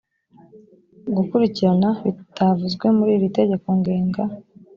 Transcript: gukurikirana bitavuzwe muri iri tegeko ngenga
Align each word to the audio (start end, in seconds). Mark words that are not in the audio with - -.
gukurikirana 1.15 1.89
bitavuzwe 2.05 2.85
muri 2.97 3.11
iri 3.17 3.27
tegeko 3.37 3.67
ngenga 3.79 4.23